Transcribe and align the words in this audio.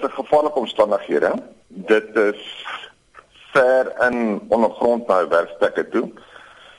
Is 0.00 0.12
gevaarlike 0.12 0.58
omstandighede. 0.58 1.32
Dit 1.68 2.16
is 2.16 2.66
ver 3.52 3.92
in 4.08 4.40
ondergrond 4.48 5.06
na 5.06 5.28
werkplekke 5.28 5.88
toe. 5.88 6.10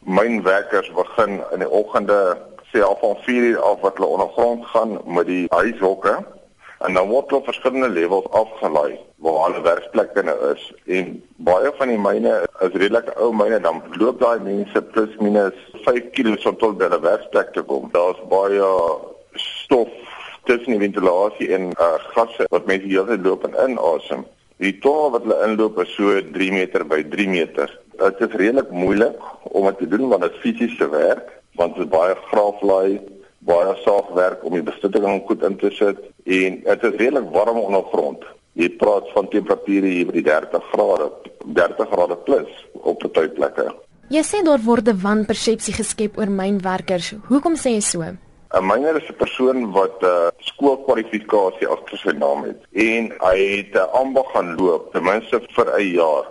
Mynwerkers 0.00 0.92
begin 0.92 1.42
in 1.52 1.58
die 1.58 1.70
oggende 1.70 2.38
al 2.72 2.96
van 3.00 3.16
4 3.20 3.42
uur 3.42 3.60
af 3.60 3.80
wat 3.80 3.96
hulle 3.96 4.06
ondergrond 4.06 4.66
gaan 4.66 5.00
met 5.04 5.26
die 5.26 5.46
huishokke 5.48 6.24
en 6.78 6.94
dan 6.94 7.08
word 7.08 7.30
hulle 7.30 7.44
verskillende 7.44 7.88
levels 7.88 8.28
afgelaai 8.30 8.98
waar 9.16 9.40
hulle 9.44 9.62
werkplekke 9.62 10.22
nou 10.22 10.36
is 10.52 10.62
en 10.86 11.10
baie 11.36 11.72
van 11.78 11.90
die 11.92 11.98
myne 11.98 12.36
is 12.66 12.76
redelik 12.82 13.10
ou 13.16 13.32
myne 13.34 13.58
dan 13.60 13.82
loop 13.98 14.22
daai 14.22 14.38
mense 14.46 14.82
plus 14.94 15.16
minus 15.18 15.58
5 15.84 16.12
km 16.14 16.38
tot 16.62 16.78
by 16.78 16.86
hulle 16.86 17.00
werkplek 17.04 17.52
te 17.56 17.66
kom. 17.66 17.90
Daar's 17.92 18.22
baie 18.30 18.70
stof 19.34 19.99
tussen 20.50 20.74
die 20.74 20.82
ventilasie 20.82 21.48
en 21.54 21.70
uh, 21.70 21.94
gasse 22.14 22.46
wat 22.50 22.66
mense 22.66 22.88
heeltyd 22.90 23.22
loop 23.26 23.46
en 23.46 23.56
inasem. 23.68 24.24
Die 24.60 24.74
toer 24.82 25.14
wat 25.14 25.24
hulle 25.24 25.38
inloop 25.46 25.78
is 25.84 25.92
so 25.96 26.16
3 26.34 26.50
meter 26.52 26.84
by 26.88 27.00
3 27.12 27.28
meter. 27.30 27.70
Dit 28.00 28.20
is 28.26 28.36
redelik 28.40 28.72
moeilik 28.74 29.16
om 29.56 29.68
dit 29.70 29.78
te 29.80 29.88
doen 29.94 30.08
want 30.10 30.26
dit 30.26 30.40
fisiese 30.42 30.88
werk 30.92 31.30
want 31.58 31.76
dit 31.76 31.84
is 31.84 31.92
baie 31.92 32.14
graaflaai, 32.30 33.00
baie 33.48 33.72
saagwerk 33.84 34.44
om 34.46 34.56
die 34.56 34.66
bestutting 34.66 35.22
goed 35.28 35.44
in 35.46 35.56
te 35.60 35.70
sit 35.76 35.98
en 36.24 36.60
dit 36.66 36.86
is 36.88 36.98
redelik 36.98 37.30
warm 37.34 37.60
ondergrond. 37.62 38.24
Jy 38.58 38.72
praat 38.80 39.06
van 39.14 39.28
temperature 39.32 39.86
hier 39.86 40.08
by 40.08 40.16
die 40.18 40.26
30 40.26 40.66
grade, 40.72 41.10
30 41.60 41.92
grade 41.94 42.18
plus 42.26 42.64
op 42.82 43.06
baie 43.06 43.30
plekke. 43.36 43.68
Jy 44.10 44.24
sê 44.26 44.42
daar 44.42 44.60
word 44.64 44.88
'n 44.88 45.00
wanpersepsie 45.06 45.74
geskep 45.74 46.18
oor 46.18 46.28
mynwerkers. 46.28 47.14
Hoekom 47.30 47.54
sê 47.54 47.78
jy 47.78 47.80
so? 47.80 48.02
'n 48.52 48.66
Myner 48.66 48.96
is 48.96 49.08
'n 49.08 49.14
persoon 49.14 49.58
wat 49.72 50.02
'n 50.02 50.06
uh, 50.06 50.28
skoolkwalifikasie 50.50 51.68
agter 51.74 51.98
sy 51.98 52.12
naam 52.18 52.40
het 52.48 52.60
en 52.72 53.04
hy 53.22 53.36
het 53.56 53.74
'n 53.78 53.90
ambag 54.02 54.30
gaan 54.32 54.56
loop 54.58 54.90
ten 54.92 55.04
minste 55.04 55.38
vir 55.56 55.68
'n 55.78 55.90
jaar 56.00 56.26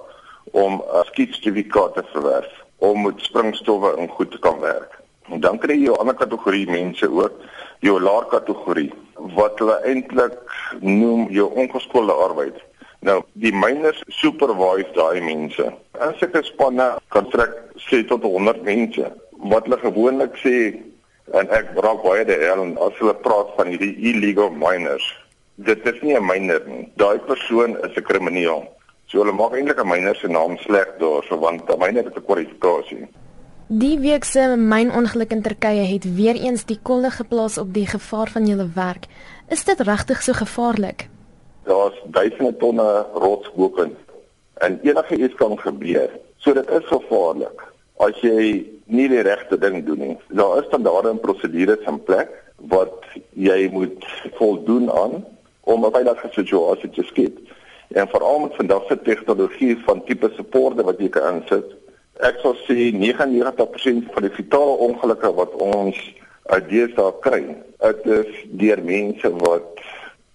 om 0.52 0.74
'n 0.84 1.06
skietsertifikaat 1.10 1.94
te 1.94 2.04
verwerf 2.14 2.52
om 2.78 3.02
met 3.04 3.22
springstowwe 3.28 3.96
in 3.98 4.10
goed 4.10 4.32
te 4.32 4.40
kan 4.40 4.60
werk. 4.60 5.00
En 5.32 5.40
dan 5.40 5.58
kry 5.60 5.78
jy 5.80 5.92
'n 5.92 6.02
ander 6.02 6.16
kategorie 6.16 6.68
mense 6.70 7.08
ook, 7.12 7.36
jou 7.80 8.02
laer 8.02 8.26
kategorie 8.26 8.92
wat 9.16 9.60
hulle 9.60 9.80
eintlik 9.84 10.36
noem 10.80 11.28
jou 11.30 11.48
ongeskoolde 11.56 12.14
arbeid. 12.14 12.58
Nou, 13.00 13.24
die 13.34 13.54
miners 13.54 14.04
supervise 14.08 14.92
daai 14.94 15.22
mense. 15.22 15.74
En 16.00 16.14
sulke 16.18 16.44
spanne 16.44 16.98
kan 17.08 17.30
trek 17.30 17.54
sê 17.76 18.04
tot 18.08 18.22
100 18.22 18.62
mense. 18.64 19.14
Wat 19.32 19.64
hulle 19.64 19.78
gewoonlik 19.78 20.36
sê 20.36 20.56
en 21.34 21.50
ek 21.50 21.72
raak 21.76 22.04
baie 22.04 22.26
daar 22.26 22.60
en 22.62 22.78
as 22.78 22.98
hulle 23.00 23.16
praat 23.26 23.54
van 23.58 23.68
hierdie 23.68 23.96
illegal 24.12 24.52
miners, 24.52 25.06
dit 25.56 25.88
is 25.92 26.02
nie 26.02 26.16
'n 26.16 26.26
miner 26.26 26.62
nie. 26.68 26.92
Daai 26.96 27.20
persoon 27.20 27.78
is 27.86 27.96
'n 27.96 28.04
krimineel. 28.04 28.68
So 29.08 29.20
hulle 29.20 29.34
maak 29.34 29.54
eintlik 29.54 29.80
'n 29.80 29.88
miner 29.88 30.16
se 30.16 30.28
naam 30.28 30.58
sleg 30.58 30.88
daarso 31.00 31.40
want 31.40 31.70
'n 31.70 31.80
miner 31.80 32.04
het 32.04 32.16
'n 32.16 32.26
kwalifikasie. 32.26 33.08
Die 33.68 34.00
week 34.00 34.24
se 34.24 34.56
mynongeluk 34.58 35.32
in 35.32 35.42
Turkye 35.42 35.86
het 35.94 36.16
weer 36.16 36.36
eens 36.36 36.66
die 36.66 36.80
kolle 36.82 37.12
geplaas 37.12 37.58
op 37.58 37.74
die 37.74 37.86
gevaar 37.86 38.30
van 38.30 38.48
julle 38.48 38.70
werk. 38.76 39.06
Is 39.50 39.64
dit 39.64 39.80
regtig 39.80 40.22
so 40.22 40.34
gevaarlik? 40.34 41.10
Daar's 41.64 41.96
duisende 42.06 42.58
tonne 42.58 43.06
rots 43.14 43.52
boken 43.56 43.96
en 44.54 44.80
enige 44.84 45.18
iets 45.18 45.36
kan 45.36 45.60
gebeur. 45.60 46.10
So 46.38 46.54
dit 46.54 46.70
is 46.70 46.86
gevaarlik 46.86 47.62
as 48.00 48.22
jy 48.22 48.66
nie 48.90 49.08
die 49.10 49.24
regte 49.26 49.58
ding 49.58 49.84
doen 49.86 50.00
nie. 50.04 50.18
Daar 50.34 50.60
is 50.60 50.70
standaarde 50.70 51.14
en 51.14 51.22
prosedures 51.24 51.86
in 51.88 52.00
plek 52.04 52.32
wat 52.72 53.06
jy 53.34 53.70
moet 53.72 54.06
voldoen 54.38 54.90
aan 54.92 55.24
om 55.64 55.86
'n 55.86 55.92
veilige 55.92 56.30
situasie 56.32 56.90
te 56.90 57.04
skep. 57.04 57.38
En 57.90 58.08
veral 58.08 58.40
met 58.40 58.56
vandag 58.56 58.84
se 58.88 59.02
tegnologie 59.02 59.78
van 59.86 60.04
tipe 60.04 60.30
supporte 60.36 60.84
wat 60.84 61.00
jy 61.00 61.10
kan 61.10 61.36
insit 61.36 61.78
ek 62.20 62.42
sal 62.44 62.56
sê 62.68 62.90
99% 62.92 64.10
van 64.12 64.26
die 64.26 64.34
fatale 64.36 64.76
ongelukke 64.84 65.30
wat 65.38 65.54
ons 65.64 66.00
uit 66.52 66.66
deesdae 66.68 67.14
kry, 67.24 67.44
dit 67.80 68.10
is 68.16 68.42
deur 68.60 68.82
mense 68.84 69.32
wat 69.44 69.84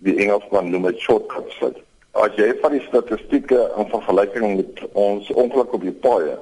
die 0.06 0.14
Engelsman 0.24 0.70
noem 0.72 0.88
dit 0.88 1.02
shortcuts. 1.04 1.58
As 2.16 2.36
jy 2.40 2.54
van 2.62 2.76
die 2.76 2.82
statistieke 2.86 3.66
in 3.76 3.90
vergelyking 3.92 4.56
met 4.62 4.80
ons 4.92 5.28
ongelukke 5.34 5.76
op 5.76 5.84
die 5.84 5.96
paaie 6.06 6.38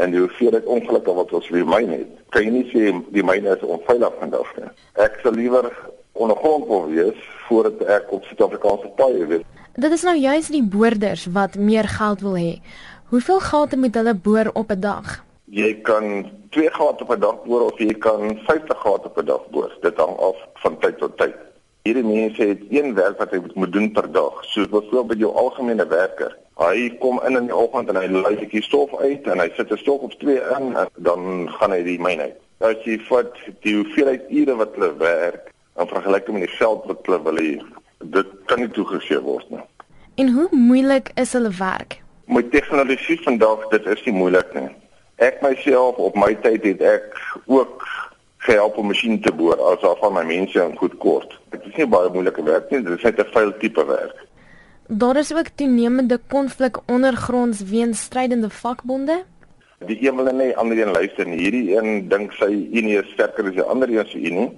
en 0.00 0.10
die 0.10 0.20
hoeveelheid 0.20 0.64
ongelukke 0.64 1.14
wat 1.14 1.32
ons 1.32 1.48
weer 1.48 1.66
myn 1.68 1.90
het, 1.90 2.12
kan 2.32 2.46
jy 2.46 2.50
nie 2.50 2.68
sê 2.72 2.92
die 3.12 3.24
myne 3.24 3.56
is 3.56 3.66
onveilig 3.66 4.14
vandag 4.20 4.54
nie. 4.56 4.70
Ek 5.04 5.18
sal 5.22 5.36
liewer 5.36 5.68
ondergrond 6.12 6.66
wil 6.66 6.86
wees 6.92 7.18
voordat 7.48 7.82
ek 7.98 8.12
op 8.12 8.24
Suid-Afrikaanse 8.28 8.92
paaie 8.96 9.26
wees. 9.26 9.44
Dit 9.72 9.92
is 9.92 10.04
nou 10.04 10.16
juist 10.16 10.52
die 10.52 10.64
boorders 10.64 11.26
wat 11.32 11.56
meer 11.56 11.88
geld 11.88 12.20
wil 12.20 12.36
hê. 12.36 12.54
Hoeveel 13.12 13.40
gate 13.40 13.76
moet 13.76 13.94
hulle 13.94 14.14
boor 14.14 14.50
op 14.52 14.70
'n 14.70 14.80
dag? 14.80 15.24
Jy 15.44 15.80
kan 15.84 16.30
2 16.50 16.70
gate 16.70 17.02
op 17.04 17.10
'n 17.10 17.20
dag 17.20 17.42
boor 17.44 17.62
of 17.72 17.78
jy 17.78 17.94
kan 17.98 18.38
50 18.46 18.78
gate 18.80 19.06
op 19.08 19.16
'n 19.18 19.24
dag 19.24 19.44
boor. 19.50 19.72
Dit 19.80 19.96
hang 19.96 20.16
af 20.16 20.36
van 20.54 20.78
tyd 20.78 20.98
tot 20.98 21.16
tyd. 21.16 21.34
Hierdie 21.82 22.04
mense 22.04 22.42
het 22.42 22.60
een 22.70 22.94
werk 22.94 23.18
wat 23.18 23.30
hy 23.30 23.40
moet 23.54 23.72
doen 23.72 23.92
per 23.92 24.12
dag. 24.12 24.44
So 24.44 24.68
byvoorbeeld 24.68 25.18
jou 25.18 25.34
algemene 25.34 25.86
werker. 25.86 26.36
Hy 26.60 26.90
kom 27.00 27.20
in 27.26 27.36
in 27.36 27.48
die 27.48 27.56
oggend 27.56 27.88
en 27.88 27.96
hy 27.96 28.06
lei 28.06 28.34
'n 28.34 28.40
bietjie 28.44 28.62
stof 28.62 28.94
uit 29.00 29.26
en 29.26 29.40
hy 29.40 29.48
sit 29.56 29.72
'n 29.72 29.78
stok 29.78 30.02
of 30.02 30.16
twee 30.16 30.40
in 30.58 30.76
en 30.76 30.88
dan 30.96 31.48
gaan 31.48 31.72
hy 31.72 31.82
die 31.82 31.98
myn 31.98 32.20
uit. 32.20 32.38
As 32.60 32.76
jy 32.84 32.98
vat 33.08 33.32
die 33.62 33.74
hoeveelheid 33.74 34.30
ure 34.30 34.56
wat 34.56 34.74
hulle 34.74 34.96
werk 34.96 35.52
en 35.76 35.88
vergelyk 35.88 36.26
dit 36.26 36.34
met 36.34 36.48
die 36.48 36.56
geld 36.56 36.84
wat 36.86 37.06
hulle 37.06 37.22
wil 37.22 37.36
hê, 37.36 37.62
dit 38.00 38.26
kan 38.46 38.58
nie 38.58 38.68
toegegee 38.68 39.20
word 39.20 39.50
nie. 39.50 39.64
En 40.16 40.28
hoe 40.32 40.48
moeilik 40.50 41.10
is 41.14 41.32
hulle 41.32 41.50
werk? 41.50 42.02
met 42.32 42.50
tegnologie 42.50 43.20
vandag 43.22 43.68
dit 43.68 43.86
is 43.86 44.04
nie 44.04 44.14
moeilik 44.14 44.54
nie. 44.54 44.70
Ek 45.22 45.40
myself 45.44 45.98
op 46.02 46.16
my 46.18 46.32
tyd 46.44 46.64
het 46.66 46.82
ek 46.86 47.16
ook 47.46 47.84
gehelp 48.46 48.78
om 48.80 48.88
masjiene 48.90 49.20
te 49.22 49.32
boor 49.36 49.60
as 49.72 49.84
al 49.86 49.98
van 50.00 50.16
my 50.16 50.24
mense 50.26 50.58
in 50.58 50.76
goed 50.78 50.94
kort. 51.02 51.36
Dit 51.54 51.66
is 51.70 51.76
nie 51.78 51.86
baie 51.86 52.10
moeilike 52.14 52.44
werk 52.46 52.70
nie, 52.70 52.82
dit 52.82 52.96
is 52.96 53.04
net 53.04 53.20
'n 53.20 53.32
vuil 53.34 53.52
tipe 53.58 53.84
werk. 53.86 54.16
Daar 54.94 55.16
is 55.16 55.34
ook 55.34 55.48
toenemende 55.54 56.20
konflik 56.28 56.78
ondergronds 56.86 57.62
weens 57.62 58.00
strydende 58.00 58.50
vakbonde. 58.50 59.24
Die 59.86 60.06
een 60.06 60.16
wil 60.16 60.34
net 60.34 60.56
ander 60.56 60.78
een 60.78 60.90
luister 60.90 61.26
en 61.26 61.38
hierdie 61.38 61.76
een 61.76 62.08
dink 62.08 62.32
sy 62.36 62.50
unie 62.52 62.98
is 63.00 63.08
sterker 63.14 63.48
as 63.48 63.56
die 63.56 63.64
ander 63.64 63.88
een 63.88 64.10
se 64.10 64.20
unie. 64.20 64.50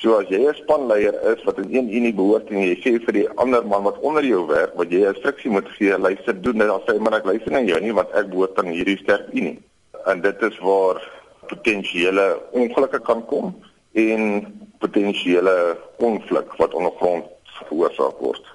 So 0.00 0.14
as 0.16 0.30
jy 0.32 0.38
'n 0.48 0.54
spanleier 0.54 1.18
is 1.32 1.44
wat 1.44 1.58
in 1.58 1.74
een 1.74 1.92
unie 1.96 2.14
behoort 2.14 2.48
en 2.48 2.62
jy 2.64 2.76
sê 2.80 3.04
vir 3.04 3.12
die 3.12 3.28
ander 3.36 3.66
man 3.66 3.82
wat 3.82 3.98
onder 4.00 4.24
jou 4.24 4.46
werk 4.46 4.72
wat 4.74 4.90
jy 4.90 5.02
'n 5.02 5.12
instruksie 5.12 5.50
moet 5.50 5.68
gee, 5.76 5.98
luister 5.98 6.40
doen 6.42 6.58
dit 6.58 6.66
dan 6.66 6.80
sê 6.86 6.98
maar 6.98 7.14
ek 7.14 7.24
luister 7.24 7.52
na 7.52 7.60
jou 7.60 7.80
nie 7.80 7.92
want 7.92 8.10
ek 8.12 8.30
behoort 8.30 8.58
aan 8.58 8.72
hierdie 8.72 8.98
sterk 8.98 9.28
unie. 9.32 9.58
En 10.06 10.20
dit 10.20 10.42
is 10.42 10.58
waar 10.58 11.04
potensiële 11.46 12.40
ongelukke 12.52 13.00
kan 13.00 13.26
kom 13.26 13.54
en 13.92 14.46
potensiële 14.78 15.76
konflik 15.98 16.52
wat 16.56 16.74
ondergrond 16.74 17.24
veroorsaak 17.44 18.18
word. 18.18 18.51